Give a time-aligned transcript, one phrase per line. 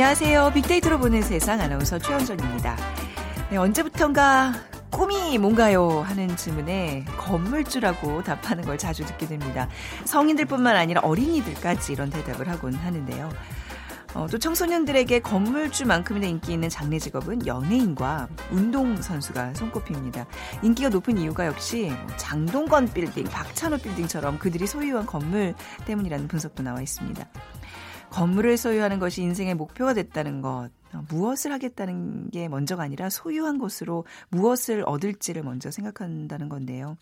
[0.00, 0.52] 안녕하세요.
[0.54, 2.74] 빅데이터로 보는 세상 아나운서 최현정입니다.
[3.50, 4.54] 네, 언제부턴가
[4.88, 6.00] 꿈이 뭔가요?
[6.00, 9.68] 하는 질문에 건물주라고 답하는 걸 자주 듣게 됩니다.
[10.06, 13.30] 성인들뿐만 아니라 어린이들까지 이런 대답을 하곤 하는데요.
[14.14, 20.24] 어, 또 청소년들에게 건물주만큼이나 인기 있는 장래 직업은 연예인과 운동선수가 손꼽힙니다.
[20.62, 26.80] 인기가 높은 이유가 역시 뭐 장동건 빌딩, 박찬호 빌딩처럼 그들이 소유한 건물 때문이라는 분석도 나와
[26.80, 27.22] 있습니다.
[28.10, 34.04] 건물을 소유하는 것이 인생의 목표가 됐다는 것, 어, 무엇을 하겠다는 게 먼저가 아니라 소유한 것으로
[34.30, 36.96] 무엇을 얻을지를 먼저 생각한다는 건데요.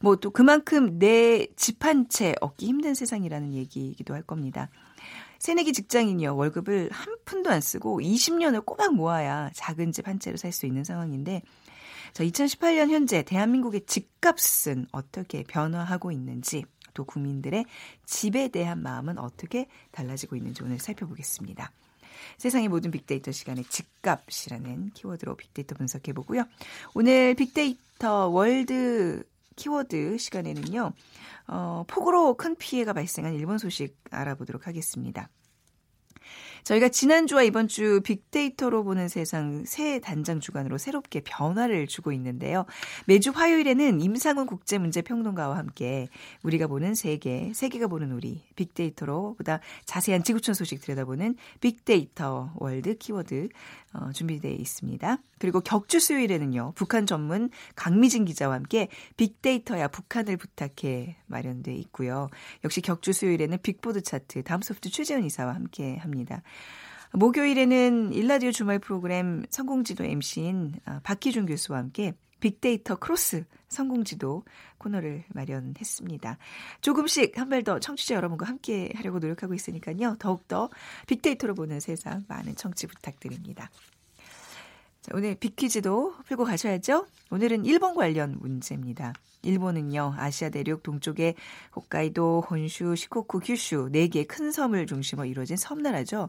[0.00, 4.68] 뭐 또 그만큼 내 집 한 채 얻기 힘든 세상이라는 얘기이기도 할 겁니다.
[5.38, 6.36] 새내기 직장인이요.
[6.36, 10.84] 월급을 한 푼도 안 쓰고 20년을 꼬박 모아야 작은 집 한 채를 살 수 있는
[10.84, 11.42] 상황인데
[12.12, 16.64] 자, 2018년 현재 대한민국의 집값은 어떻게 변화하고 있는지
[16.94, 17.64] 또 국민들의
[18.04, 21.70] 집에 대한 마음은 어떻게 달라지고 있는지 오늘 살펴보겠습니다.
[22.38, 26.44] 세상의 모든 빅데이터 시간에 집값이라는 키워드로 빅데이터 분석해 보고요.
[26.94, 29.24] 오늘 빅데이터 world
[29.56, 30.92] 키워드 시간에는요.
[31.48, 35.28] 어, 폭우로 큰 피해가 발생한 일본 소식 알아보도록 하겠습니다.
[36.64, 42.66] 저희가 지난주와 이번 주 빅데이터로 보는 세상 새 단장 주간으로 새롭게 변화를 주고 있는데요.
[43.06, 46.08] 매주 화요일에는 임상훈 국제문제평론가와 함께
[46.42, 53.48] 우리가 보는 세계, 세계가 보는 우리 빅데이터로 보다 자세한 지구촌 소식 들여다보는 빅데이터 world 키워드
[53.94, 55.18] 어, 준비되어 있습니다.
[55.38, 56.72] 그리고 격주 수요일에는요.
[56.76, 62.28] 북한 전문 강미진 기자와 함께 빅데이터야 북한을 부탁해 마련돼 있고요.
[62.64, 66.42] 역시 격주 수요일에는 big board 차트 다음 소프트 최재훈 이사와 함께 합니다.
[67.12, 74.44] 목요일에는 일라디오 주말 프로그램 성공지도 MC인 아, 박희준 교수와 함께 빅데이터 크로스 성공지도
[74.78, 76.38] 코너를 마련했습니다.
[76.80, 80.16] 조금씩 한 발 더 청취자 여러분과 함께 하려고 노력하고 있으니까요.
[80.18, 80.68] 더욱더
[81.06, 83.70] 빅데이터로 보는 세상 많은 청취 부탁드립니다.
[85.02, 87.06] 자, 오늘 big퀴즈도 풀고 가셔야죠.
[87.32, 89.12] 오늘은 일본 관련 문제입니다.
[89.42, 91.34] 일본은요, 아시아 대륙 동쪽에
[91.74, 96.28] 홋카이도, 혼슈, 시코쿠, 규슈 4개의 큰 섬을 중심으로 이루어진 섬나라죠.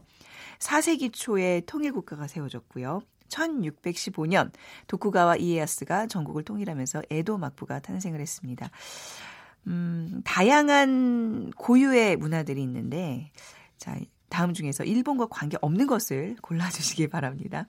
[0.58, 3.02] 4세기 초에 통일 국가가 세워졌고요.
[3.28, 4.50] 1615년
[4.88, 8.70] 도쿠가와 이에야스가 전국을 통일하면서 에도 막부가 탄생을 했습니다.
[9.68, 13.30] 음, 다양한 고유의 문화들이 있는데
[13.78, 13.96] 자,
[14.34, 17.68] 다음 중에서 일본과 관계 없는 것을 골라주시기 바랍니다.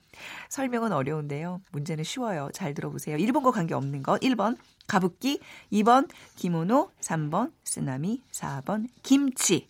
[0.49, 1.61] 설명은 어려운데요.
[1.71, 2.49] 문제는 쉬워요.
[2.55, 3.17] 잘 들어보세요.
[3.17, 4.19] 일본과 관계 없는 것.
[4.21, 9.69] 1번 가부키, 2번 기모노, 3번 쓰나미, 4번 김치.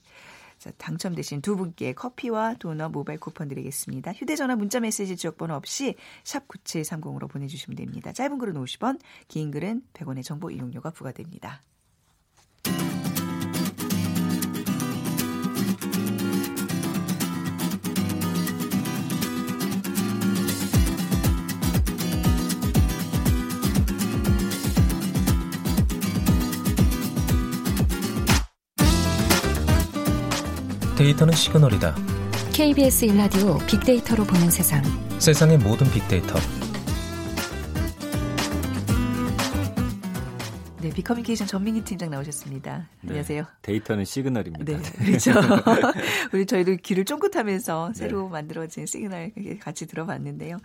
[0.58, 4.14] 자, 당첨되신 두 분께 커피와 도넛 모바일 쿠폰 드리겠습니다.
[4.14, 8.14] 휴대전화 문자메시지 지역번호 없이 샵 9730으로 보내주시면 됩니다.
[8.14, 11.62] 짧은 글은 50원, 긴 글은 100원의 정보 이용료가 부과됩니다.
[31.06, 31.96] 데이터는 시그널이다.
[32.52, 34.82] KBS 일라디오 빅데이터로 보는 세상.
[35.20, 36.34] 세상의 모든 빅데이터.
[40.82, 42.90] 네, 빅커뮤니케이션 전민기 팀장 나오셨습니다.
[43.02, 43.46] 네, 안녕하세요.
[43.62, 44.66] 데이터는 시그널입니다.
[44.66, 45.32] 네, 그렇죠.
[46.34, 48.30] 우리 저희도 귀를 쫑긋하면서 새로 네.
[48.32, 50.58] 만들어진 시그널 같이 들어봤는데요.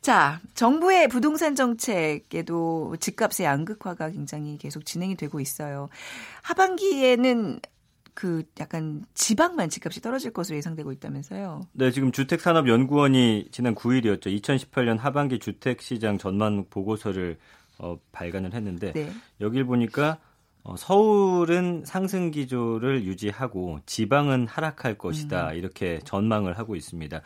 [0.00, 5.90] 자, 정부의 부동산 정책에도 집값의 양극화가 굉장히 계속 진행이 되고 있어요.
[6.40, 7.60] 하반기에는
[8.14, 11.62] 그 약간 지방만 집값이 떨어질 것으로 예상되고 있다면서요.
[11.72, 14.26] 네, 지금 주택산업연구원이 지난 9일이었죠.
[14.26, 17.38] 2018년 하반기 주택시장 전망 보고서를
[17.78, 19.10] 어, 발간을 했는데 네.
[19.40, 20.18] 여길 보니까
[20.62, 25.56] 어, 서울은 상승 기조를 유지하고 지방은 하락할 것이다 음.
[25.56, 27.20] 이렇게 전망을 하고 있습니다.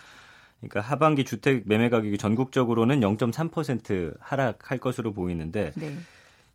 [0.61, 5.97] 그러니까 하반기 주택 매매 가격이 전국적으로는 0.3% 하락할 것으로 보이는데 네.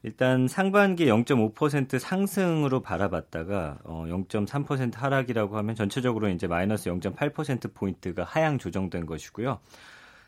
[0.03, 8.57] 일단 상반기 0.5% 상승으로 바라봤다가 어 0.3% 하락이라고 하면 전체적으로 이제 마이너스 0.8% 포인트가 하향
[8.57, 9.59] 조정된 것이고요.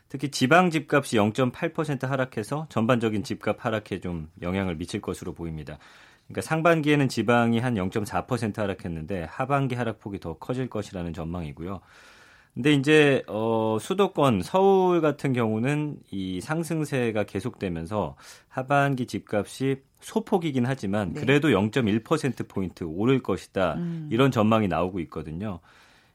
[0.08, 5.78] 특히 지방 집값이 0.8% 하락해서 전반적인 집값 하락에 좀 영향을 미칠 것으로 보입니다.
[6.26, 11.80] 그러니까 상반기에는 지방이 한 0.4% 하락했는데 하반기 하락폭이 더 커질 것이라는 전망이고요.
[12.56, 18.16] 근데 이제 어 수도권 서울 같은 경우는 이 상승세가 계속되면서
[18.48, 21.20] 하반기 집값이 소폭이긴 하지만 네.
[21.20, 23.74] 그래도 0.1% 포인트 오를 것이다.
[23.74, 24.08] 음.
[24.10, 25.60] 이런 전망이 나오고 있거든요.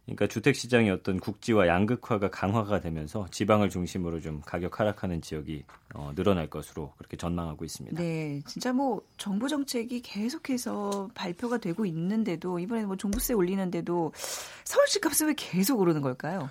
[0.06, 5.64] 그러니까 주택 시장의 어떤 국지와 양극화가 강화가 되면서 지방을 중심으로 좀 가격 하락하는 지역이
[5.94, 8.02] 어, 늘어날 것으로 그렇게 전망하고 있습니다.
[8.02, 14.12] 네, 진짜 뭐 정부 정책이 계속해서 발표가 되고 있는데도 이번에 뭐 종부세 올리는데도
[14.64, 16.50] 서울시 값은 왜 계속 오르는 걸까요?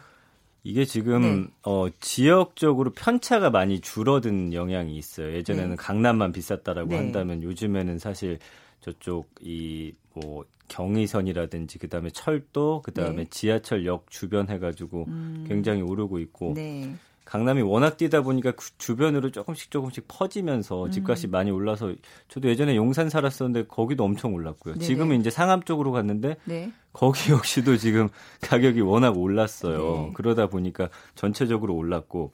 [0.62, 1.49] 이게 지금 네.
[1.64, 5.32] 어, 지역적으로 편차가 많이 줄어든 영향이 있어요.
[5.35, 5.76] 예전에는 네.
[5.76, 6.97] 강남만 비쌌다라고 네.
[6.97, 8.38] 한다면 요즘에는 사실
[8.81, 13.26] 저쪽 이뭐 경의선이라든지 그다음에 철도 그다음에 네.
[13.28, 15.44] 지하철역 주변 해가지고 음.
[15.46, 16.94] 굉장히 오르고 있고 네.
[17.25, 20.90] 강남이 워낙 뛰다 보니까 그 주변으로 조금씩 조금씩 퍼지면서 음.
[20.90, 21.94] 집값이 많이 올라서
[22.28, 24.75] 저도 예전에 용산 살았었는데 거기도 엄청 올랐고요.
[24.75, 24.84] 네네.
[24.84, 26.73] 지금은 이제 상암 쪽으로 갔는데 네.
[26.93, 28.08] 거기 역시도 지금
[28.40, 30.06] 가격이 워낙 올랐어요.
[30.06, 30.11] 네.
[30.14, 32.32] 그러다 보니까 전체적으로 올랐고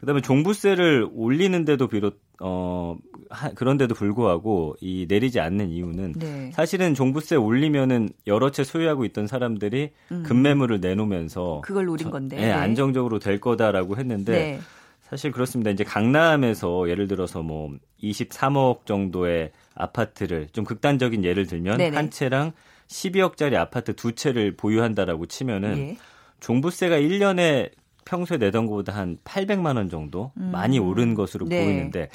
[0.00, 2.96] 그다음에 종부세를 올리는데도 비롯 어
[3.30, 6.50] 하, 그런데도 불구하고 이 내리지 않는 이유는 네.
[6.52, 10.22] 사실은 종부세 올리면은 여러 채 소유하고 있던 사람들이 음.
[10.22, 14.60] 급매물을 내놓으면서 그걸 노린 건데 네, 안정적으로 될 거다라고 했는데 네.
[15.08, 15.70] 사실 그렇습니다.
[15.70, 17.70] 이제 강남에서 예를 들어서 뭐
[18.02, 21.96] 23억 정도의 아파트를 좀 극단적인 예를 들면 네네.
[21.96, 22.52] 한 채랑
[22.88, 25.96] 12억짜리 아파트 두 채를 보유한다라고 치면은 예.
[26.40, 27.70] 종부세가 1년에
[28.06, 30.50] 평소에 내던 것보다 한 800만 원 정도 음.
[30.50, 31.62] 많이 오른 것으로 네.
[31.62, 32.08] 보이는데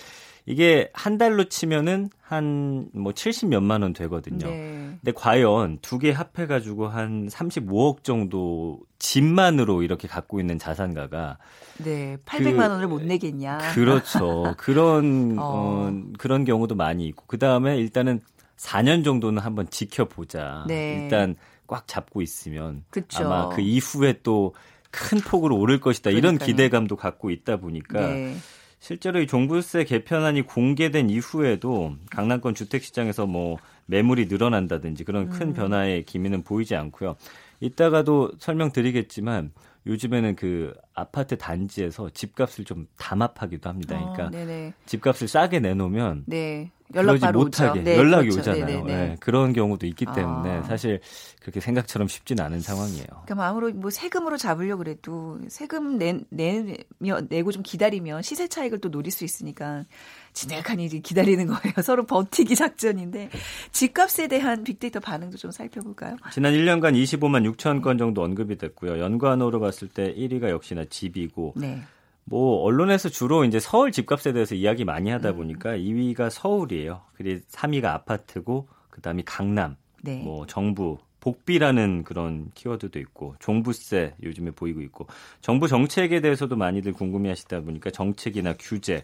[0.48, 4.48] 이게 한 달로 치면은 한 뭐 70 몇만 원 되거든요.
[4.48, 4.90] 네.
[5.02, 11.38] 근데 과연 두 개 합해 가지고 한 35억 정도 집만으로 이렇게 갖고 있는 자산가가
[11.80, 13.60] 네, 800만 그, 원을 못 내겠냐.
[13.74, 14.56] 그렇죠.
[14.58, 15.44] 그런 어.
[15.44, 18.22] 어 그런 경우도 많이 있고 그다음에 일단은
[18.58, 20.66] 4년 정도는 한번 지켜보자.
[20.68, 21.04] 네.
[21.04, 21.36] 일단
[21.68, 23.24] 꽉 잡고 있으면 그쵸.
[23.26, 24.54] 아마 그 이후에 또
[24.92, 26.12] 큰 폭으로 오를 것이다.
[26.12, 26.34] 그러니까요.
[26.34, 28.36] 이런 기대감도 갖고 있다 보니까 네.
[28.80, 35.54] 실제로 이 종부세 개편안이 공개된 이후에도 강남권 주택시장에서 뭐 매물이 늘어난다든지 그런 큰 음.
[35.54, 37.16] 변화의 기미는 보이지 않고요.
[37.60, 39.52] 이따가도 설명드리겠지만
[39.86, 44.00] 요즘에는 그 아파트 단지에서 집값을 좀 담합하기도 합니다.
[44.14, 46.72] 그러니까 어, 집값을 싸게 내놓으면 네.
[46.96, 48.52] 연락 그러지 못하게 네, 연락이 그렇죠.
[48.52, 48.84] 오잖아요.
[48.84, 50.64] 네, 그런 경우도 있기 때문에 아.
[50.64, 51.00] 사실
[51.40, 53.06] 그렇게 생각처럼 쉽지는 않은 상황이에요.
[53.26, 58.90] 그러니까 아무로 뭐 세금으로 잡으려 그래도 세금 내, 내면 내고 좀 기다리면 시세 차익을 또
[58.90, 59.86] 노릴 수 있으니까
[60.34, 61.74] 진득하니 기다리는 거예요.
[61.84, 63.30] 서로 버티기 작전인데
[63.72, 66.18] 집값에 대한 빅데이터 반응도 좀 살펴볼까요?
[66.32, 69.00] 지난 1년간 25만 6천 건 정도 언급이 됐고요.
[69.00, 71.82] 연관으로 봤을 때 1위가 역시나 집이고 네.
[72.24, 75.38] 뭐 언론에서 주로 이제 서울 집값에 대해서 이야기 많이 하다 음.
[75.38, 75.78] 보니까 음.
[75.78, 77.02] 2위가 서울이에요.
[77.14, 80.22] 그리고 3위가 아파트고 그다음이 강남, 네.
[80.22, 85.08] 뭐 정부, 복비라는 그런 키워드도 있고 종부세 요즘에 보이고 있고
[85.42, 89.04] 정부 정책에 대해서도 많이들 궁금해하시다 보니까 정책이나 규제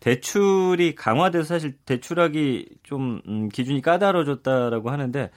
[0.00, 5.30] 대출이 강화돼서 사실 대출하기 좀 음, 기준이 까다로워졌다라고 하는데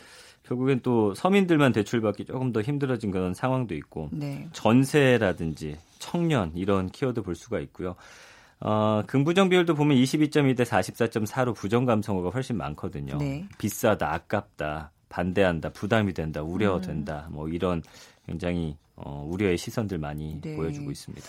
[0.47, 4.47] 결국엔 또 서민들만 대출받기 조금 더 힘들어진 그런 상황도 있고 네.
[4.53, 7.95] 전세라든지 청년 이런 키워드 볼 수가 있고요.
[8.59, 13.17] 어, 긍부정 비율도 보면 22.2 대 44.4로 부정 감성어가 훨씬 많거든요.
[13.17, 13.45] 네.
[13.57, 17.33] 비싸다, 아깝다, 반대한다, 부담이 된다, 우려된다, 음.
[17.33, 17.83] 뭐 이런
[18.25, 20.55] 굉장히 어, 우려의 시선들 많이 네.
[20.55, 21.27] 보여주고 있습니다.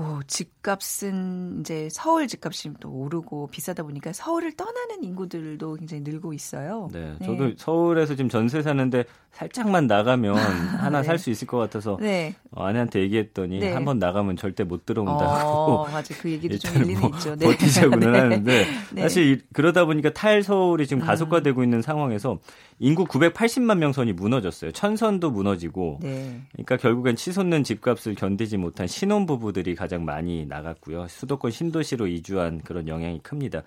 [0.00, 6.88] 뭐 집값은 이제 서울 집값이 또 오르고 비싸다 보니까 서울을 떠나는 인구들도 굉장히 늘고 있어요.
[6.90, 7.26] 네, 네.
[7.26, 11.06] 저도 서울에서 지금 전세 사는데 살짝만 나가면 하나 네.
[11.06, 12.34] 살수 있을 것 같아서 네.
[12.50, 13.72] 어, 아내한테 얘기했더니 네.
[13.72, 15.22] 한번 나가면 절대 못 들어온다고.
[15.22, 17.36] 어, 맞아, 그 얘기도 좀 일리는 뭐 있죠.
[17.36, 17.46] 네.
[17.46, 18.18] 버티자고는 네.
[18.18, 18.66] 하는데
[18.96, 21.06] 사실 그러다 보니까 탈 서울이 지금 음.
[21.06, 22.38] 가속화되고 있는 상황에서
[22.78, 24.72] 인구 980만 명 선이 무너졌어요.
[24.72, 31.08] 천선도 무너지고, 그러니까 결국엔 치솟는 집값을 견디지 못한 신혼 부부들이 가장 많이 나갔고요.
[31.08, 33.62] 수도권 신도시로 이주한 그런 영향이 큽니다.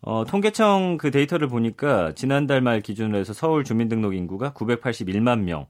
[0.00, 5.66] 어, 통계청 그 데이터를 보니까 지난달 말 기준으로 해서 서울 주민등록 인구가 981만 명,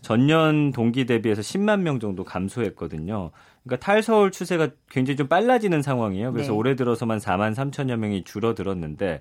[0.00, 3.30] 전년 동기 대비해서 10만 명 정도 감소했거든요.
[3.64, 6.32] 그러니까 탈서울 추세가 굉장히 좀 빨라지는 상황이에요.
[6.32, 6.58] 그래서 네.
[6.58, 9.20] 올해 들어서만 4만 3천여 명이 줄어들었는데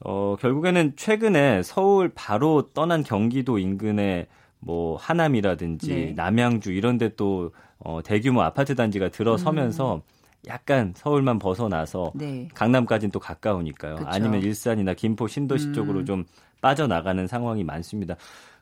[0.00, 4.26] 어, 결국에는 최근에 서울 바로 떠난 경기도 인근에
[4.60, 6.12] 뭐 하남이라든지 네.
[6.16, 10.00] 남양주 이런 데 또 어, 대규모 아파트 단지가 들어서면서 음.
[10.46, 12.48] 약간 서울만 벗어나서 네.
[12.54, 13.96] 강남까지는 또 가까우니까요.
[13.96, 14.08] 그쵸.
[14.08, 15.74] 아니면 일산이나 김포 신도시 음.
[15.74, 16.24] 쪽으로 좀
[16.60, 18.16] 빠져나가는 상황이 많습니다.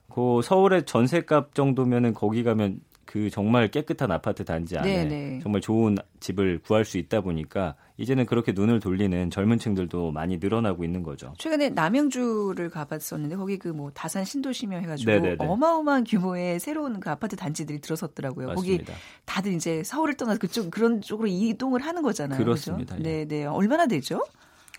[0.09, 5.09] 그 서울의 전세값 정도면은 거기 가면 그 정말 깨끗한 아파트 단지 안에 네네.
[5.09, 5.39] 네.
[5.43, 10.85] 정말 좋은 집을 구할 수 있다 보니까 이제는 그렇게 눈을 돌리는 젊은 층들도 많이 늘어나고
[10.85, 11.33] 있는 거죠.
[11.39, 15.29] 최근에 남양주를 가봤었는데 거기 그 뭐 다산 신도시며 해가지고 네네네.
[15.29, 15.47] 네, 네.
[15.47, 18.49] 어마어마한 규모의 새로운 그 아파트 단지들이 들어섰더라고요.
[18.49, 18.85] 맞습니다.
[18.85, 22.39] 거기 다들 이제 서울을 떠나서 그쪽 그런 쪽으로 이동을 하는 거잖아요.
[22.39, 22.95] 그렇습니다.
[22.97, 23.09] 그렇죠?
[23.09, 23.25] 예.
[23.25, 23.45] 네, 네.
[23.45, 24.25] 얼마나 되죠?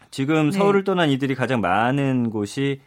[0.09, 0.57] 지금 네.
[0.57, 2.81] 서울을 떠난 이들이 가장 많은 곳이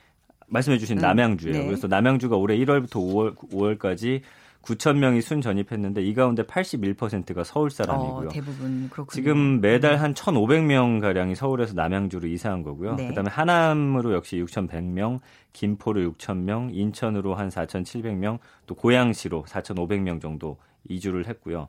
[0.48, 1.58] 말씀해주신 음, 남양주예요.
[1.58, 1.66] 네.
[1.66, 4.22] 그래서 남양주가 올해 1월부터 5월 5월까지
[4.62, 8.28] 9천 명이 순 전입했는데 이 가운데 81%가 서울 사람이고요.
[8.28, 9.14] 어, 대부분 그렇군요.
[9.14, 12.94] 지금 매달 한 1,500명 가량이 서울에서 남양주로 이사한 거고요.
[12.96, 13.08] 네.
[13.08, 15.20] 그다음에 하남으로 역시 6,100명,
[15.52, 21.68] 김포로 6,000명, 인천으로 한 4,700명, 또 고양시로 4,500명 정도 이주를 했고요.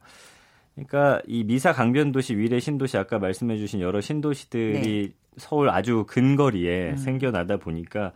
[0.75, 5.13] 그러니까 이 미사 강변도시, 위례 신도시 아까 말씀해주신 여러 신도시들이 네.
[5.37, 6.97] 서울 아주 근거리에 음.
[6.97, 8.11] 생겨나다 보니까 어,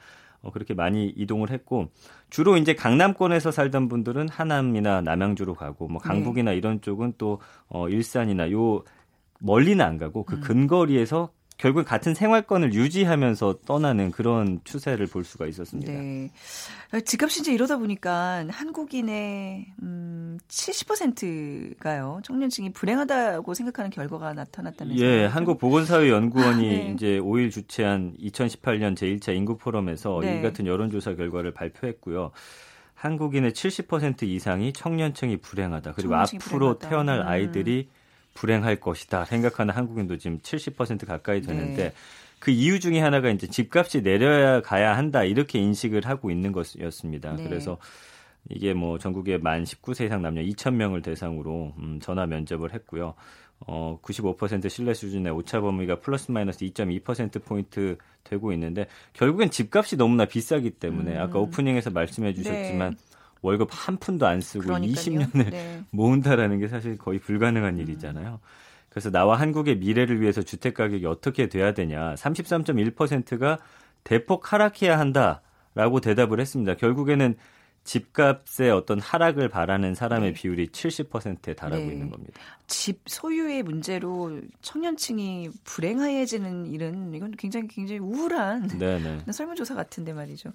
[0.52, 1.90] 그렇게 많이 이동을 했고
[2.30, 6.58] 주로 이제 강남권에서 살던 분들은 하남이나 남양주로 가고 뭐 강북이나 네.
[6.58, 8.84] 이런 쪽은 또 어, 일산이나 요
[9.40, 10.42] 멀리는 안 가고 그 음.
[10.42, 15.92] 근거리에서 결국 같은 생활권을 유지하면서 떠나는 그런 추세를 볼 수가 있었습니다.
[15.92, 16.30] 네.
[17.06, 22.20] 집값이 이제 이러다 보니까 한국인의 음 70%가요.
[22.24, 25.08] 청년층이 불행하다고 생각하는 결과가 나타났다면서요.
[25.08, 26.92] 예, 한국 보건사회 연구원이 아, 네.
[26.94, 30.40] 이제 5일 주최한 2018년 제1차 인구 포럼에서 네.
[30.40, 32.32] 이 같은 여론 조사 결과를 발표했고요.
[32.96, 35.94] 한국인의 70% 이상이 청년층이 불행하다.
[35.94, 36.90] 그리고 청년층이 앞으로 불행하다.
[36.90, 37.28] 태어날 음.
[37.28, 37.90] 아이들이
[38.36, 41.94] 불행할 것이다 생각하는 한국인도 지금 70% 가까이 되는데 네.
[42.38, 47.38] 그 이유 중에 하나가 이제 집값이 내려야 가야 한다 이렇게 인식을 하고 있는 것이었습니다.
[47.38, 47.44] 네.
[47.44, 47.77] 그래서
[48.50, 53.15] 이게 뭐 전국에 만 19세 이상 남녀 2,000명을 대상으로 음, 전화 면접을 했고요.
[53.62, 60.25] 어, 95% 신뢰 수준의 오차 범위가 플러스 마이너스 2.2% 포인트 되고 있는데 결국엔 집값이 너무나
[60.25, 61.22] 비싸기 때문에 음.
[61.22, 63.14] 아까 오프닝에서 말씀해 주셨지만 네.
[63.46, 64.96] 월급 한 푼도 안 쓰고 그러니까요.
[64.96, 65.84] 20년을 네.
[65.92, 67.80] 모은다라는 게 사실 거의 불가능한 음.
[67.80, 68.40] 일이잖아요.
[68.90, 72.16] 그래서 나와 한국의 미래를 위해서 주택 가격이 어떻게 돼야 되냐.
[72.16, 73.60] 33.1%가
[74.04, 76.75] 대폭 하락해야 한다라고 대답을 했습니다.
[76.75, 77.36] 결국에는
[77.86, 80.34] 집값의 어떤 하락을 바라는 사람의 네.
[80.34, 81.94] 비율이 70%에 달하고 네.
[81.94, 82.42] 있는 겁니다.
[82.68, 89.22] 집 소유의 문제로 청년층이 불행해지는 일은 이건 굉장히 굉장히 우울한 네네.
[89.25, 89.25] 네.
[89.32, 90.51] 설문조사 같은데 말이죠.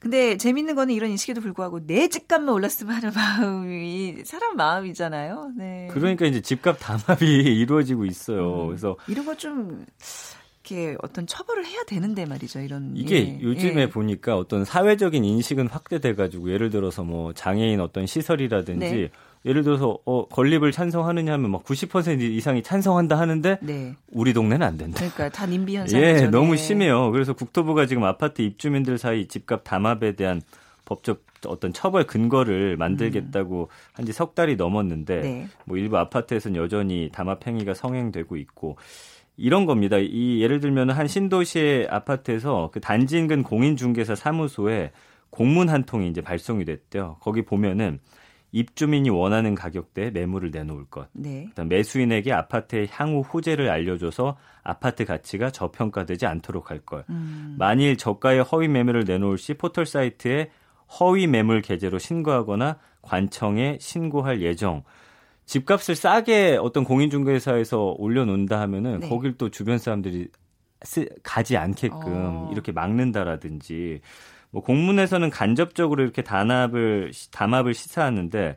[0.00, 5.52] 근데 재밌는 거는 이런 인식에도 불구하고 내 집값만 올랐으면 하는 마음이 사람 마음이잖아요.
[5.56, 5.88] 네.
[5.92, 7.24] 그러니까 이제 집값 담합이
[7.60, 8.62] 이루어지고 있어요.
[8.62, 9.86] 음, 그래서 이런 거좀
[10.66, 12.60] 이렇게 어떤 처벌을 해야 되는데 말이죠.
[12.60, 13.88] 이런 이게 예, 요즘에 예.
[13.88, 19.10] 보니까 어떤 사회적인 인식은 확대돼 가지고 예를 들어서 뭐 장애인 어떤 시설이라든지 네.
[19.44, 23.94] 예를 들어서 어 건립을 찬성하느냐 하면 막 90% 이상이 찬성한다 하는데 네.
[24.10, 24.96] 우리 동네는 안 된다.
[24.96, 25.98] 그러니까 다 님비 현상이죠.
[26.26, 26.56] 예, 너무 네.
[26.56, 27.12] 심해요.
[27.12, 30.42] 그래서 국토부가 지금 아파트 입주민들 사이 집값 담합에 대한
[30.84, 33.92] 법적 어떤 처벌 근거를 만들겠다고 음.
[33.92, 35.48] 한지 석 달이 넘었는데 네.
[35.64, 38.76] 뭐 일부 아파트에서는 여전히 담합 행위가 성행되고 있고
[39.36, 39.96] 이런 겁니다.
[39.98, 44.92] 이 예를 들면 한 신도시의 아파트에서 그 단지 인근 공인중개사 사무소에
[45.30, 47.18] 공문 한 통이 이제 발송이 됐대요.
[47.20, 47.98] 거기 보면은
[48.52, 51.08] 입주민이 원하는 가격대에 매물을 내놓을 것.
[51.12, 51.46] 네.
[51.50, 57.04] 그다음 매수인에게 아파트의 향후 호재를 알려줘서 아파트 가치가 저평가되지 않도록 할 걸.
[57.10, 57.56] 음.
[57.58, 60.50] 만일 저가의 허위 매물을 내놓을 시 포털 사이트에
[61.00, 64.84] 허위 매물 게재로 신고하거나 관청에 신고할 예정.
[65.46, 69.08] 집값을 싸게 어떤 공인중개사에서 올려놓는다 하면은 네.
[69.08, 70.28] 거길 또 주변 사람들이
[70.82, 72.50] 쓰, 가지 않게끔 어.
[72.52, 74.00] 이렇게 막는다라든지
[74.50, 78.56] 뭐 공문에서는 간접적으로 이렇게 단합을 담합을 시사하는데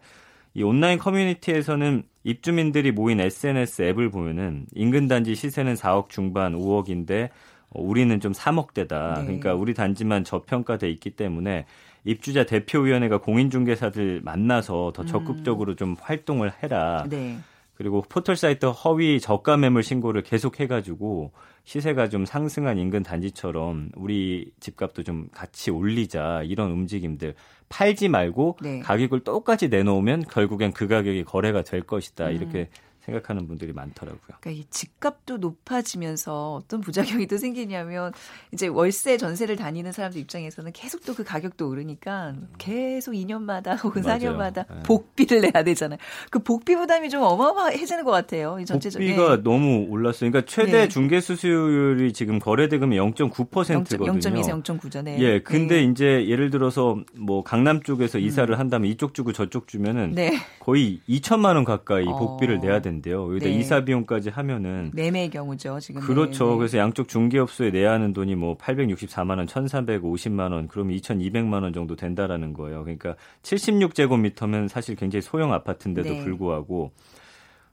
[0.56, 7.30] 이 온라인 커뮤니티에서는 입주민들이 모인 SNS 앱을 보면은 인근 단지 시세는 4억 중반 5억인데
[7.70, 9.20] 어, 우리는 좀 3억대다.
[9.20, 9.24] 네.
[9.26, 11.66] 그러니까 우리 단지만 저평가돼 있기 때문에
[12.06, 15.08] 입주자 대표위원회가 공인중개사들 만나서 더 음.
[15.08, 15.76] 적극적으로 음.
[15.76, 17.06] 좀 활동을 해라.
[17.10, 17.38] 네.
[17.76, 21.32] 그리고 포털 사이트 허위 저가 매물 신고를 계속 해가지고
[21.64, 27.36] 시세가 좀 상승한 인근 단지처럼 우리 집값도 좀 같이 올리자 이런 움직임들
[27.70, 28.80] 팔지 말고 네.
[28.80, 32.36] 가격을 똑같이 내놓으면 결국엔 그 가격이 거래가 될 것이다 음.
[32.36, 32.70] 이렇게
[33.10, 34.38] 생각하는 분들이 많더라고요.
[34.40, 38.14] 그러니까 이 집값도 높아지면서 어떤 부작용이 또 생기냐면
[38.52, 44.20] 이제 월세 전세를 다니는 사람들 입장에서는 계속 또 그 가격도 오르니까 계속 2년마다 혹은 맞아요.
[44.20, 44.84] 4년마다 네.
[44.84, 46.00] 복비를 내야 되잖아요.
[46.32, 48.58] 그 복비 부담이 좀 어마어마해지는 것 같아요.
[48.62, 49.44] 이 전체적인 복비가 네.
[49.44, 50.32] 너무 올랐어요.
[50.32, 50.88] 그러니까 최대 네.
[50.88, 54.14] 중개 수수율이 지금 거래 대금이 0.9%거든요.
[54.14, 55.20] 0.2에서 0.9잖아요.
[55.20, 55.84] 예, 근데 네.
[55.84, 58.58] 이제 예를 들어서 뭐 강남 쪽에서 이사를 음.
[58.58, 60.38] 한다면 이쪽 주고 저쪽 주면은 네.
[60.62, 62.62] 거의 2천만 원 가까이 복비를 어.
[62.62, 62.99] 내야 된다.
[63.00, 63.30] 된대요.
[63.30, 63.52] 여기다 네.
[63.54, 66.02] 이사 비용까지 하면은 매매의 경우죠, 지금.
[66.02, 66.52] 그렇죠.
[66.52, 66.58] 네.
[66.58, 71.96] 그래서 양쪽 중개업소에 내야 하는 돈이 뭐 864만 원, 1,350만 원, 그러면 2,200만 원 정도
[71.96, 72.84] 된다라는 거예요.
[72.84, 76.24] 그러니까 76제곱미터면 사실 굉장히 소형 아파트인데도 네.
[76.24, 76.92] 불구하고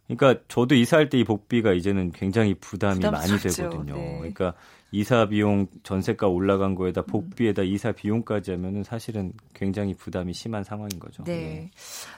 [0.09, 3.95] 그러니까 저도 이사할 때 이 복비가 이제는 굉장히 부담이 많이 되거든요.
[3.95, 4.17] 네.
[4.19, 4.53] 그러니까
[4.93, 7.67] 이사 비용 전세가 올라간 거에다 복비에다 음.
[7.67, 11.25] 이사 비용까지 하면은 사실은 굉장히 부담이 심한 상황인 거죠.
[11.25, 11.33] 네.
[11.33, 11.71] 네.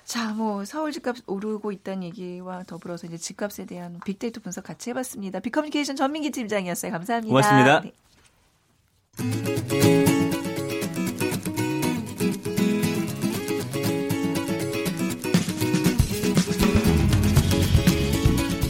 [0.04, 5.40] 자, 뭐 서울 집값 오르고 있다는 얘기와 더불어서 이제 집값에 대한 빅데이터 분석 같이 해봤습니다.
[5.40, 6.92] 빅커뮤니케이션 전민기 팀장이었어요.
[6.92, 7.28] 감사합니다.
[7.28, 7.80] 고맙습니다.
[9.18, 10.17] 네.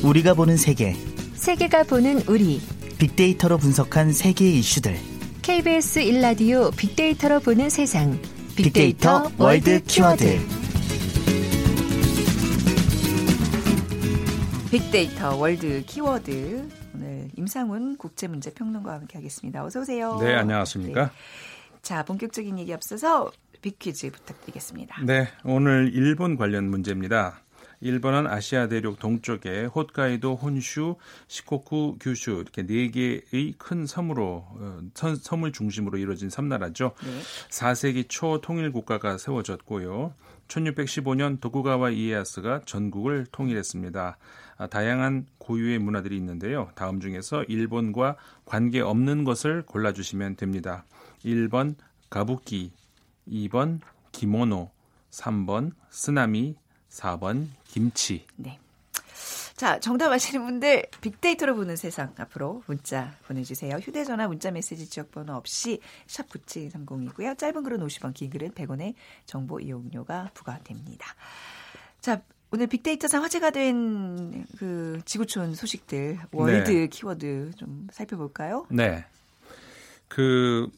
[0.08, 0.94] 우리가 보는 세계.
[1.34, 2.62] 세계가 보는 우리.
[2.98, 4.96] 빅데이터로 분석한 세계의 이슈들.
[5.42, 8.18] KBS 1라디오 빅데이터로 보는 세상.
[8.56, 10.40] 빅데이터, 빅데이터 월드 키워드.
[14.70, 19.62] 빅데이터 월드 키워드 오늘 임상훈 국제문제평론가와 함께 하겠습니다.
[19.62, 20.18] 어서 오세요.
[20.22, 21.04] 네, 안녕하십니까?
[21.04, 21.10] 네.
[21.82, 25.02] 자, 본격적인 얘기 앞서서 빅퀴즈 부탁드리겠습니다.
[25.04, 27.42] 네, 오늘 일본 관련 문제입니다.
[27.80, 30.96] 일본은 아시아 대륙 동쪽에 홋카이도, 혼슈,
[31.28, 36.92] 시코쿠, 규슈 이렇게 네 개의 큰 섬으로 어, 섬을 중심으로 이루어진 섬나라죠.
[37.04, 37.20] 네.
[37.50, 40.12] 4세기 초 통일 국가가 세워졌고요.
[40.48, 44.16] 1615년 도쿠가와 이에야스가 전국을 통일했습니다.
[44.56, 46.70] 아, 다양한 고유의 문화들이 있는데요.
[46.74, 50.84] 다음 중에서 일본과 관계 없는 것을 골라주시면 됩니다.
[51.24, 51.76] 1번
[52.10, 52.72] 가부키,
[53.28, 53.80] 2번
[54.12, 54.70] 기모노,
[55.10, 56.56] 3번 쓰나미,
[56.90, 58.26] 4번 김치.
[58.36, 58.58] 네.
[59.56, 63.76] 자, 정답 아시는 분들 빅데이터로 보는 세상 앞으로 문자 보내주세요.
[63.76, 67.36] 휴대전화 문자메시지 지역번호 없이 샵 9730이고요.
[67.36, 68.94] 짧은 글은 50원, 긴 글은 100원의
[69.26, 71.08] 정보 이용료가 부과됩니다.
[72.00, 76.86] 자, 오늘 빅데이터상 화제가 된 그 지구촌 소식들 월드 네.
[76.88, 78.66] 키워드 좀 살펴볼까요?
[78.70, 79.04] 네.
[80.08, 80.68] 그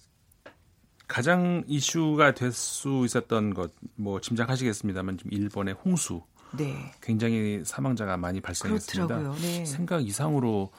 [1.11, 6.23] 가장 이슈가 될 수 있었던 것 뭐 짐작하시겠습니다만 지금 일본의 홍수
[6.57, 6.93] 네.
[7.03, 9.35] 굉장히 사망자가 많이 발생했습니다.
[9.43, 9.65] 네.
[9.67, 10.71] 생각 이상으로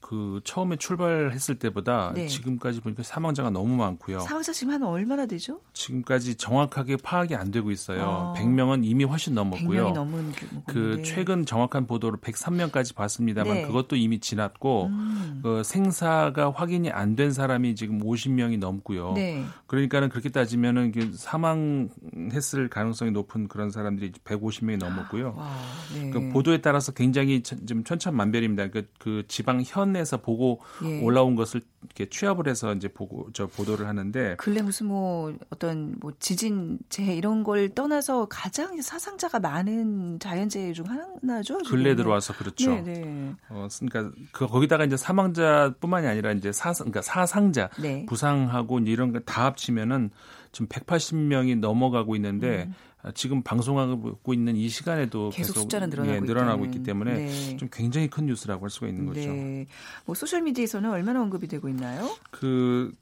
[0.00, 2.28] 그 처음에 출발했을 때보다 네.
[2.28, 4.20] 지금까지 보니까 사망자가 너무 많고요.
[4.20, 5.60] 사망자 지금 한 얼마나 되죠?
[5.72, 8.02] 지금까지 정확하게 파악이 안 되고 있어요.
[8.02, 8.34] 아.
[8.36, 9.88] 100명은 이미 훨씬 넘었고요.
[9.88, 10.32] 100명이 넘은
[10.68, 13.62] 그 최근 정확한 보도로 103명까지 봤습니다만 네.
[13.66, 15.40] 그것도 이미 지났고 음.
[15.42, 19.14] 그 생사가 확인이 안 된 사람이 지금 50명이 넘고요.
[19.14, 19.44] 네.
[19.66, 25.34] 그러니까는 그렇게 따지면은 사망했을 가능성이 높은 그런 사람들이 150명이 넘었고요.
[25.36, 25.56] 와,
[25.94, 26.10] 네.
[26.10, 28.68] 그 보도에 따라서 굉장히 좀 천차만별입니다.
[28.68, 31.00] 그, 그 지방 현 신문에서 보고 예.
[31.02, 36.12] 올라온 것을 이렇게 취합을 해서 이제 보고 저 보도를 하는데 근래 무슨 뭐 어떤 뭐
[36.18, 41.58] 지진 재해 이런 걸 떠나서 가장 사상자가 많은 자연재해 중 하나죠.
[41.68, 42.70] 근래 들어와서 그렇죠.
[42.70, 43.34] 네, 네.
[43.48, 48.04] 어 그러니까 그 거기다가 이제 사망자뿐만이 아니라 이제 사 그러니까 사상자 네.
[48.06, 50.10] 부상하고 이런 거 다 합치면은
[50.52, 52.74] 지금 180명이 넘어가고 있는데 음.
[53.06, 57.56] 아, 지금 방송하고 있는 이 시간에도 계속, 계속 숫자는 늘어나고, 예, 늘어나고 있기 때문에 네.
[57.56, 59.20] 좀 굉장히 큰 뉴스라고 할 수가 있는 거죠.
[59.20, 59.66] 네.
[60.04, 62.10] 뭐 소셜 미디어에서는 얼마나 언급이 되고 있나요?
[62.32, 62.92] 그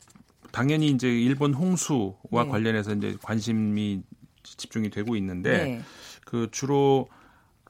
[0.52, 2.48] 당연히 이제 일본 홍수와 네.
[2.48, 4.02] 관련해서 이제 관심이
[4.42, 5.80] 집중이 되고 있는데 네.
[6.26, 7.08] 그 주로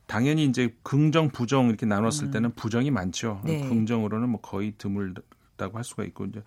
[0.07, 2.31] 당연히 이제 긍정 부정 이렇게 나눴을 음.
[2.33, 3.43] 때는 부정이 많죠.
[3.45, 3.61] 네.
[3.61, 6.43] 긍정으로는 뭐 거의 드물 있 다고 할 수가 있고 이제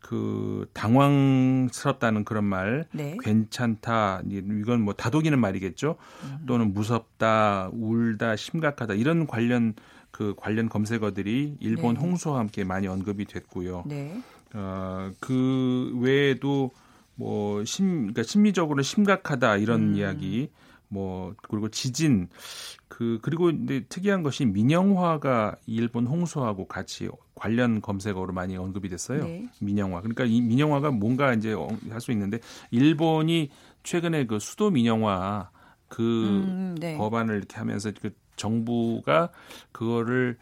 [0.00, 3.16] 그 당황스럽다는 그런 말, 네.
[3.22, 5.96] 괜찮다 이건 뭐 다독이는 말이겠죠.
[6.24, 6.38] 음.
[6.46, 9.74] 또는 무섭다, 울다, 심각하다 이런 관련
[10.10, 12.00] 그 관련 검색어들이 일본 네.
[12.00, 13.84] 홍수와 함께 많이 언급이 됐고요.
[13.86, 14.20] 네.
[14.54, 16.70] 어 그 외에도
[17.14, 19.96] 뭐 심, 그러니까 심리적으로 심각하다 이런 음.
[19.96, 20.50] 이야기
[20.88, 22.28] 뭐 그리고 지진
[22.88, 29.24] 그 그리고 근데 특이한 것이 민영화가 일본 홍수하고 같이 관련 검색어로 많이 언급이 됐어요.
[29.24, 29.48] 네.
[29.60, 30.00] 민영화.
[30.00, 31.54] 그러니까 이 민영화가 뭔가 이제
[31.90, 32.38] 할 수 있는데
[32.70, 33.50] 일본이
[33.82, 35.50] 최근에 그 수도 민영화
[35.88, 36.96] 그 음, 네.
[36.96, 39.30] 법안을 이렇게 하면서 그 정부가
[39.72, 40.36] 그거를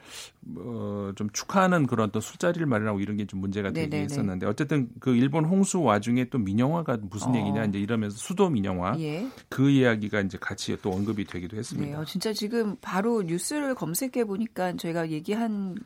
[0.57, 4.05] 어, 좀 축하하는 그런 또 술자리를 마련하고 이런 게 좀 문제가 되긴 네네네.
[4.05, 7.39] 했었는데 어쨌든 그 일본 홍수 와중에 또 민영화가 무슨 어.
[7.39, 9.27] 얘기냐 이제 이러면서 수도 민영화 예.
[9.49, 11.91] 그 이야기가 이제 같이 또 언급이 되기도 했습니다.
[11.91, 15.77] 네, 어, 진짜 지금 바로 뉴스를 검색해 보니까 저희가 얘기한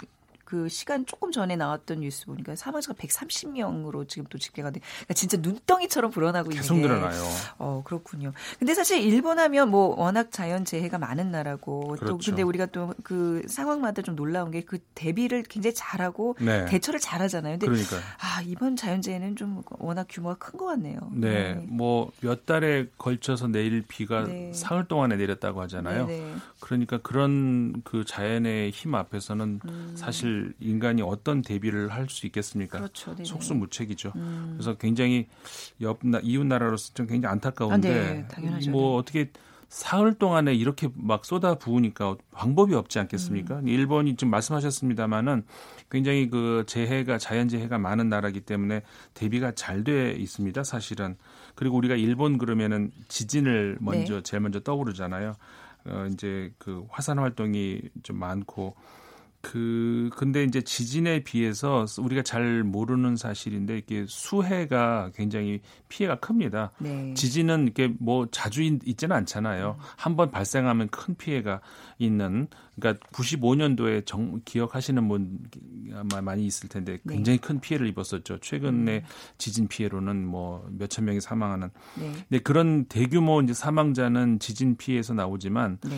[0.48, 4.80] 그 시간 조금 전에 나왔던 뉴스 보니까 사망자가 130명으로 지금 또 집계가 돼.
[4.80, 7.22] 그러니까 진짜 눈덩이처럼 불어나고 있는 계속 늘어나요.
[7.58, 8.32] 어, 그렇군요.
[8.58, 12.06] 근데 사실 일본 하면 뭐 워낙 자연 재해가 많은 나라고 그렇죠.
[12.06, 16.64] 또 근데 우리가 또 그 상황마다 좀 놀라운 게 그 대비를 굉장히 잘하고 네.
[16.66, 17.58] 대처를 잘하잖아요.
[17.58, 20.98] 근데 그러니까 아, 이번 자연 재해는 좀 워낙 규모가 큰 것 같네요.
[21.12, 21.54] 네.
[21.54, 21.66] 네.
[21.68, 24.52] 뭐 몇 달에 걸쳐서 내릴 비가 네.
[24.54, 26.06] 사흘 동안에 내렸다고 하잖아요.
[26.06, 26.34] 네, 네.
[26.60, 29.92] 그러니까 그런 그 자연의 힘 앞에서는 음.
[29.96, 32.78] 사실 인간이 어떤 대비를 할 수 있겠습니까?
[32.78, 33.14] 그렇죠.
[33.22, 34.12] 속수무책이죠.
[34.16, 34.50] 음.
[34.54, 35.28] 그래서 굉장히
[35.80, 38.70] 옆 이웃 나라로서 좀 굉장히 안타까운데 아, 네.
[38.70, 38.98] 뭐 네.
[38.98, 39.30] 어떻게
[39.68, 43.58] 사흘 동안에 이렇게 막 쏟아 부으니까 방법이 없지 않겠습니까?
[43.58, 43.68] 음.
[43.68, 45.44] 일본이 지금 말씀하셨습니다마는
[45.90, 50.64] 굉장히 그 재해가 자연 재해가 많은 나라기 때문에 대비가 잘 돼 있습니다.
[50.64, 51.16] 사실은
[51.54, 54.22] 그리고 우리가 일본 그러면은 지진을 먼저 네.
[54.22, 55.36] 제일 먼저 떠오르잖아요.
[55.86, 58.74] 어 이제 그 화산 활동이 좀 많고
[59.50, 66.72] 그 근데 이제 지진에 비해서 우리가 잘 모르는 사실인데 이게 수해가 굉장히 피해가 큽니다.
[66.78, 67.14] 네.
[67.14, 69.76] 지진은 이렇게 뭐 자주 있 지는 않잖아요.
[69.78, 69.84] 음.
[69.96, 71.62] 한번 발생하면 큰 피해가
[71.96, 75.38] 있는 그러니까 95년도에 정, 기억하시는 분
[75.94, 77.14] 아마 많이 있을 텐데 네.
[77.14, 77.46] 굉장히 네.
[77.46, 78.40] 큰 피해를 입었었죠.
[78.40, 79.02] 최근에 음.
[79.38, 81.70] 지진 피해로는 뭐 몇천 명이 사망하는.
[81.98, 82.12] 네.
[82.28, 85.96] 근데 그런 대규모 이제 사망자는 지진 피해에서 나오지만 네.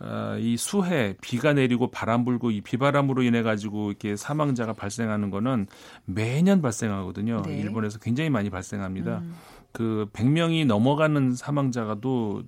[0.00, 5.66] 어, 이 수해 비가 내리고 바람 불고 이 비바람으로 인해 가지고 이렇게 사망자가 발생하는 거는
[6.04, 7.42] 매년 발생하거든요.
[7.44, 7.58] 네.
[7.58, 9.18] 일본에서 굉장히 많이 발생합니다.
[9.18, 9.34] 음.
[9.72, 12.44] 그 100명이 넘어가는 사망자가도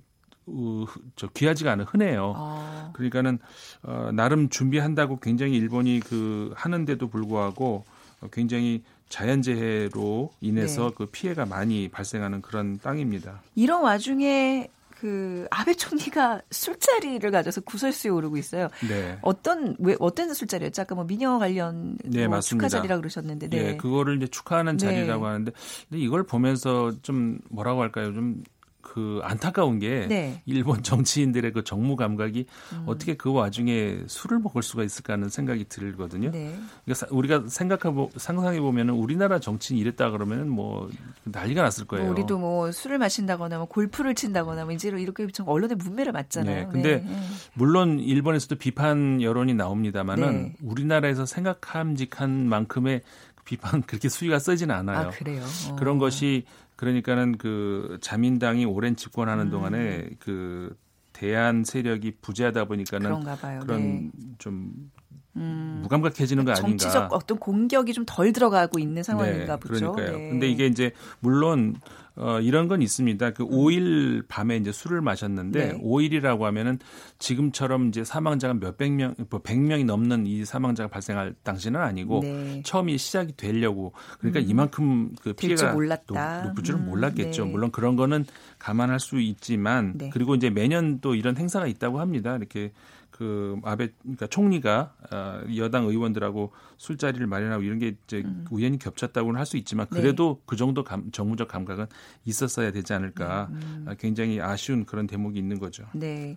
[0.47, 0.85] 어,
[1.15, 2.33] 저 귀하지가 않은 흔해요.
[2.35, 2.89] 아.
[2.93, 3.39] 그러니까는
[3.83, 7.83] 어, 나름 준비한다고 굉장히 일본이 그 하는데도 불구하고
[8.31, 10.95] 굉장히 자연재해로 인해서 네.
[10.97, 13.41] 그 피해가 많이 발생하는 그런 땅입니다.
[13.55, 14.69] 이런 와중에
[15.01, 18.67] 그 아베 총리가 술자리를 가져서 구설수에 오르고 있어요.
[18.87, 19.17] 네.
[19.23, 20.83] 어떤 왜 어떤 술자리였죠?
[20.83, 23.63] 아까 뭐 미녀 관련 네, 뭐 축하 자리라 그러셨는데, 네.
[23.63, 23.77] 네.
[23.77, 24.85] 그거를 이제 축하하는 네.
[24.85, 25.51] 자리라고 하는데,
[25.89, 28.13] 근데 이걸 보면서 좀 뭐라고 할까요?
[28.13, 28.43] 좀
[28.91, 30.41] 그 안타까운 게 네.
[30.45, 32.83] 일본 정치인들의 그 정무 감각이 음.
[32.87, 36.29] 어떻게 그 와중에 술을 먹을 수가 있을까 하는 생각이 들거든요.
[36.31, 36.53] 네.
[36.83, 40.89] 그러니까 우리가 생각하고 상상해 보면은 우리나라 정치인 이랬다 그러면은 뭐
[41.23, 42.07] 난리가 났을 거예요.
[42.07, 46.65] 뭐 우리도 뭐 술을 마신다거나 뭐 골프를 친다거나 뭐 이제 이렇게 좀 언론의 문매를 맞잖아요.
[46.65, 46.67] 네.
[46.69, 47.17] 근데 네.
[47.53, 50.53] 물론 일본에서도 비판 여론이 나옵니다만은 네.
[50.61, 53.03] 우리나라에서 생각함직한 만큼의
[53.45, 55.07] 비판 그렇게 수위가 세지는 않아요.
[55.07, 55.43] 아, 그래요.
[55.69, 55.75] 어.
[55.77, 56.43] 그런 것이
[56.81, 59.51] 그러니까는 그 자민당이 오랜 집권하는 음.
[59.51, 60.75] 동안에 그
[61.13, 63.23] 대한 세력이 부재하다 보니까는
[63.59, 64.11] 그런 네.
[64.39, 64.89] 좀
[65.35, 65.79] 음.
[65.83, 66.67] 무감각해지는 거 아닌가.
[66.67, 69.93] 정치적 어떤 공격이 좀 덜 들어가고 있는 상황인가 네, 보죠.
[69.93, 70.17] 그러니까요.
[70.17, 70.29] 네.
[70.29, 71.75] 근데 이게 이제 물론
[72.15, 73.31] 어, 이런 건 있습니다.
[73.31, 75.79] 그 5일 밤에 이제 술을 마셨는데 네.
[75.79, 76.77] 5일이라고 하면은
[77.19, 82.61] 지금처럼 이제 사망자가 몇백 명, 뭐 100명이 넘는 이 사망자가 발생할 당시는 아니고 네.
[82.65, 84.45] 처음이 시작이 되려고 그러니까 음.
[84.49, 86.85] 이만큼 그 피해가 높, 높을 줄은 음.
[86.87, 87.45] 몰랐겠죠.
[87.45, 87.51] 네.
[87.51, 88.25] 물론 그런 거는
[88.59, 90.09] 감안할 수 있지만 네.
[90.11, 92.35] 그리고 이제 매년 또 이런 행사가 있다고 합니다.
[92.35, 92.73] 이렇게
[93.21, 98.45] 그 아베 그러니까 총리가 어, 여당 의원들하고 술자리를 마련하고 이런 게 이제 음.
[98.49, 100.01] 우연히 겹쳤다고는 할 수 있지만 네.
[100.01, 100.43] 그래도 네.
[100.47, 101.85] 그 정도 감, 정무적 감각은
[102.25, 103.85] 있었어야 되지 않을까 음.
[103.87, 105.83] 아, 굉장히 아쉬운 그런 대목이 있는 거죠.
[105.93, 106.35] 네.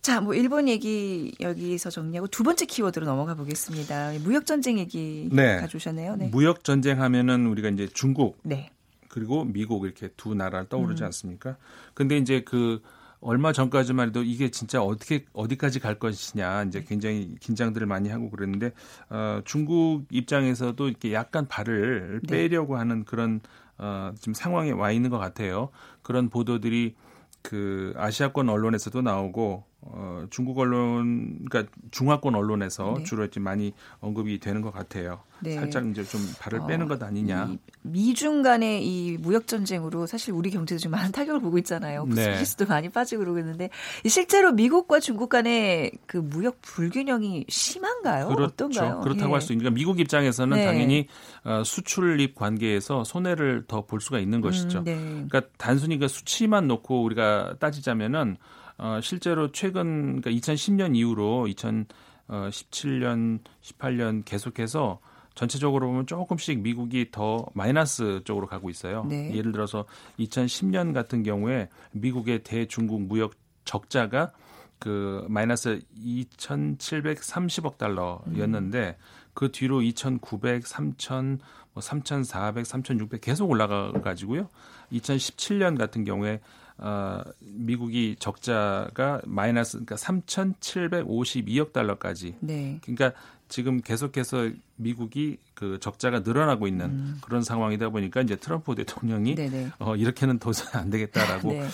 [0.00, 4.12] 자, 뭐 일본 얘기 여기서 정리하고 두 번째 키워드로 넘어가 보겠습니다.
[4.22, 5.58] 무역 전쟁 얘기 네.
[5.58, 6.16] 가져오셨네요.
[6.16, 6.28] 네.
[6.28, 8.70] 무역 전쟁 하면은 우리가 이제 중국 네.
[9.08, 11.06] 그리고 미국 이렇게 두 나라를 떠오르지 음.
[11.06, 11.56] 않습니까?
[11.92, 12.80] 근데 이제 그
[13.20, 18.72] 얼마 전까지만 해도 이게 진짜 어떻게 어디까지 갈 것이냐 이제 굉장히 긴장들을 많이 하고 그랬는데
[19.10, 22.48] 어, 중국 입장에서도 이렇게 약간 발을 네.
[22.48, 23.40] 빼려고 하는 그런
[23.76, 25.70] 어, 지금 상황에 와 있는 것 같아요.
[26.02, 26.94] 그런 보도들이
[27.42, 33.04] 그 아시아권 언론에서도 나오고 어, 중국 언론, 그러니까 중화권 언론에서 네.
[33.04, 35.20] 주로 이제 많이 언급이 되는 것 같아요.
[35.40, 35.54] 네.
[35.54, 37.54] 살짝 이제 좀 발을 빼는 어, 것 아니냐.
[37.82, 42.06] 미중 간의 이 무역 전쟁으로 사실 우리 경제도 좀 많은 타격을 보고 있잖아요.
[42.06, 42.68] 부스도 네.
[42.68, 43.70] 많이 빠지고 그러고 있는데
[44.04, 48.26] 실제로 미국과 중국 간의 그 무역 불균형이 심한가요?
[48.28, 48.44] 그렇죠.
[48.66, 49.00] 어떤가요?
[49.00, 49.32] 그렇다고 예.
[49.34, 49.62] 할수 있는.
[49.62, 50.66] 그러니까 미국 입장에서는 네.
[50.66, 51.06] 당연히
[51.44, 54.80] 어, 수출입 관계에서 손해를 더 볼 수가 있는 것이죠.
[54.80, 54.96] 음, 네.
[54.96, 58.36] 그러니까 단순히 그 수치만 놓고 우리가 따지자면은
[58.78, 65.00] 어, 실제로 최근 그러니까 2010년 이후로 2017년, 18년 계속해서
[65.34, 69.04] 전체적으로 보면 조금씩 미국이 더 마이너스 쪽으로 가고 있어요.
[69.08, 69.32] 네.
[69.36, 69.84] 예를 들어서
[70.18, 74.32] 2010년 같은 경우에 미국의 대중국 무역 적자가
[74.78, 79.04] 그 마이너스 2,730억 달러였는데 음.
[79.34, 81.38] 그 뒤로 2,900, 3,000,
[81.72, 84.48] 뭐 3,400, 3,600 계속 올라가 가지고요.
[84.92, 86.40] 2017년 같은 경우에
[86.78, 92.36] 어, 미국이 적자가 마이너스 그러니까 3,752억 달러까지.
[92.40, 92.78] 네.
[92.82, 93.12] 그러니까
[93.48, 97.18] 지금 계속해서 미국이 그 적자가 늘어나고 있는 음.
[97.22, 99.70] 그런 상황이다 보니까 이제 트럼프 대통령이 네네.
[99.78, 101.68] 어 이렇게는 도저히 안 되겠다라고 네.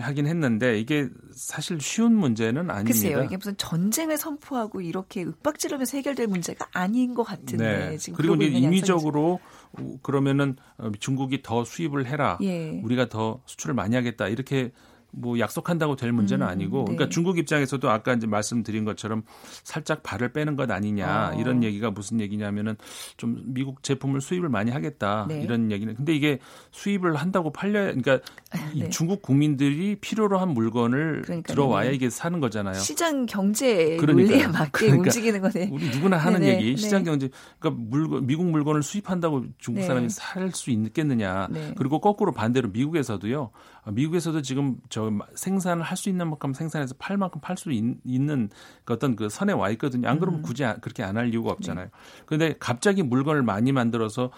[0.00, 2.84] 하긴 했는데 이게 사실 쉬운 문제는 아닙니다.
[2.84, 3.22] 글쎄요.
[3.22, 7.98] 이게 무슨 전쟁을 선포하고 이렇게 윽박지르면서 해결될 문제가 아닌 것 같은데 네.
[7.98, 9.40] 지금 그리고 이제 임의적으로
[10.02, 12.38] 그러면은 어, 중국이 더 수입을 해라.
[12.42, 12.80] 예.
[12.82, 14.28] 우리가 더 수출을 많이 하겠다.
[14.28, 14.72] 이렇게
[15.12, 16.96] 뭐 약속한다고 될 문제는 음, 아니고 네.
[16.96, 19.22] 그러니까 중국 입장에서도 아까 이제 말씀드린 것처럼
[19.64, 21.40] 살짝 발을 빼는 것 아니냐 어.
[21.40, 22.76] 이런 얘기가 무슨 얘기냐면은
[23.16, 25.40] 좀 미국 제품을 수입을 많이 하겠다 네.
[25.42, 26.38] 이런 얘기는 근데 이게
[26.70, 28.20] 수입을 한다고 팔려 그러니까
[28.76, 28.90] 네.
[28.90, 32.74] 중국 국민들이 필요로 한 물건을 그러니까, 들어와야 이게 사는 거잖아요.
[32.74, 35.70] 시장 경제 논리에 맞게 그러니까 움직이는 거네.
[35.72, 36.62] 우리 누구나 하는 네네.
[36.62, 37.10] 얘기 시장 네.
[37.10, 39.86] 경제 그러니까 물건 미국 물건을 수입한다고 중국 네.
[39.86, 41.48] 사람이 살 수 있겠느냐.
[41.50, 41.74] 네.
[41.76, 43.50] 그리고 거꾸로 반대로 미국에서도요.
[43.86, 48.48] 미국에서도 지금 저 생산을 할 수 있는 만큼 생산해서 팔 만큼 팔 수 있는
[48.84, 50.08] 그 어떤 그 선에 와 있거든요.
[50.08, 50.42] 안 그러면 음.
[50.42, 51.86] 굳이 그렇게 안 할 이유가 없잖아요.
[51.86, 51.90] 네.
[52.26, 54.30] 그런데 갑자기 물건을 많이 만들어서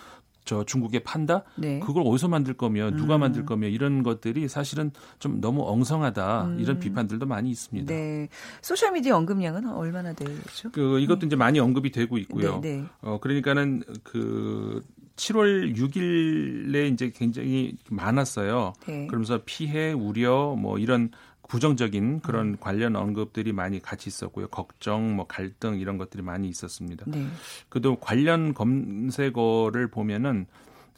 [0.44, 1.44] 저 중국에 판다?
[1.56, 1.78] 네.
[1.78, 3.20] 그걸 어디서 만들 거며 누가 음.
[3.20, 6.58] 만들 거며 이런 것들이 사실은 좀 너무 엉성하다 음.
[6.58, 7.94] 이런 비판들도 많이 있습니다.
[7.94, 8.28] 네.
[8.60, 10.70] 소셜 미디어 언급량은 얼마나 되죠?
[10.72, 11.26] 그 이것도 네.
[11.28, 12.60] 이제 많이 언급이 되고 있고요.
[12.60, 12.84] 네, 네.
[13.02, 14.82] 어 그러니까는 그
[15.16, 18.72] 7월 6일에 이제 굉장히 많았어요.
[18.86, 19.06] 네.
[19.06, 21.10] 그러면서 피해, 우려 뭐 이런
[21.48, 22.56] 부정적인 그런 음.
[22.58, 24.48] 관련 언급들이 많이 같이 있었고요.
[24.48, 27.04] 걱정, 뭐 갈등 이런 것들이 많이 있었습니다.
[27.08, 27.26] 네.
[27.68, 30.46] 그도 관련 검색어를 보면은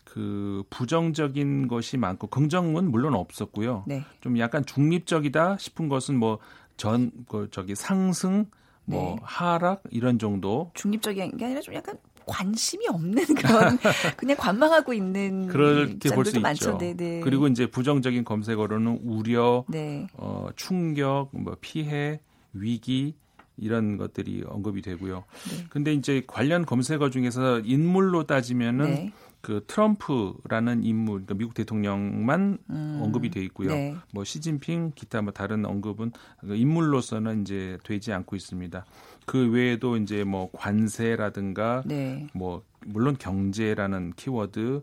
[0.05, 3.83] 그 부정적인 것이 많고 긍정은 물론 없었고요.
[3.89, 4.05] 네.
[4.21, 8.47] 좀 약간 중립적이다 싶은 것은 뭐전그 저기 상승
[8.85, 9.23] 뭐 네.
[9.25, 13.79] 하락 이런 정도 중립적인 게 아니라 좀 약간 관심이 없는 그런
[14.17, 16.79] 그냥 관망하고 있는 그렇게 볼 수 있죠.
[16.79, 16.95] 네네.
[16.97, 17.21] 네.
[17.21, 20.07] 그리고 이제 부정적인 검색어로는 우려, 네.
[20.15, 22.21] 어, 충격, 뭐 피해,
[22.53, 23.15] 위기
[23.57, 25.25] 이런 것들이 언급이 되고요.
[25.51, 25.67] 네.
[25.71, 29.13] 근데 이제 관련 검색어 중에서 인물로 따지면은 네.
[29.41, 33.69] 그 트럼프라는 인물, 그러니까 미국 대통령만 음, 언급이 돼 있고요.
[33.69, 33.95] 네.
[34.13, 38.87] 뭐 시진핑, 기타 뭐 다른 언급은 그 인물로서는 이제 되지 않고 있습니다.
[39.27, 42.27] 그 외에도 이제 뭐 관세라든가 네.
[42.35, 44.83] 뭐 물론 경제라는 키워드,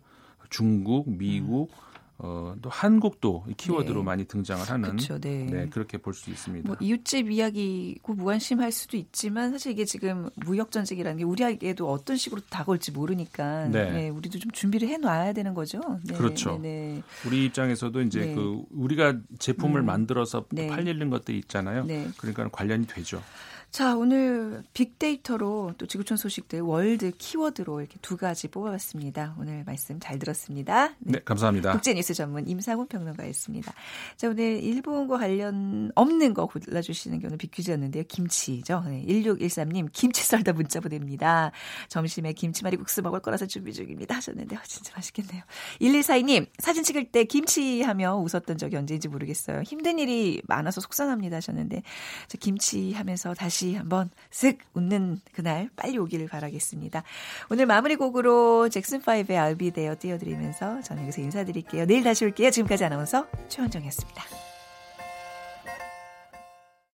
[0.49, 1.91] 중국, 미국 음.
[2.23, 4.05] 어, 또 한국도 키워드로 네.
[4.05, 5.43] 많이 등장을 하는 그쵸, 네.
[5.49, 5.69] 네.
[5.69, 6.67] 그렇게 볼 수 있습니다.
[6.67, 12.41] 뭐 이웃집 이야기고 무관심할 수도 있지만 사실 이게 지금 무역 전쟁이라는 게 우리에게도 어떤 식으로
[12.47, 13.91] 다가올지 모르니까 네.
[13.91, 15.81] 네 우리도 좀 준비를 해 놔야 되는 거죠.
[16.03, 16.13] 네.
[16.13, 16.59] 그렇죠.
[16.61, 17.03] 네, 네.
[17.25, 19.85] 우리 입장에서도 이제 그 우리가 제품을 음.
[19.87, 21.87] 만들어서 팔리는 것들 있잖아요.
[22.17, 23.23] 그러니까 관련이 되죠.
[23.71, 29.35] 자, 오늘 빅데이터로 또 지구촌 소식들 월드 키워드로 이렇게 두 가지 뽑아봤습니다.
[29.39, 30.89] 오늘 말씀 잘 들었습니다.
[30.99, 31.71] 네, 네 감사합니다.
[31.71, 33.73] 국제뉴스 전문 임상훈 평론가였습니다.
[34.17, 38.03] 자, 오늘 일본과 관련 없는 거 골라주시는 게 오늘 빅퀴즈였는데요.
[38.09, 38.83] 김치죠.
[38.87, 41.53] 네, 1613님, 김치 썰다 문자 보냅니다.
[41.87, 44.17] 점심에 김치말이 국수 먹을 거라서 준비 중입니다.
[44.17, 45.43] 하셨는데, 요 어, 진짜 맛있겠네요.
[45.79, 49.61] 1142님, 사진 찍을 때 김치 하며 웃었던 적이 언제인지 모르겠어요.
[49.61, 51.37] 힘든 일이 많아서 속상합니다.
[51.37, 51.83] 하셨는데,
[52.27, 57.03] 저 김치 하면서 다시 다시 한번 쓱 웃는 그날 빨리 오기를 바라겠습니다.
[57.51, 61.85] 오늘 마무리 곡으로 잭슨5의 I'll be there 띄워드리면서 저는 여기서 인사드릴게요.
[61.85, 62.49] 내일 다시 올게요.
[62.49, 64.50] 지금까지 아나운서 최원정이었습니다.